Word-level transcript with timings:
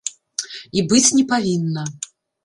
І 0.79 0.83
быць 0.93 1.13
не 1.17 1.21
павінна. 1.33 1.83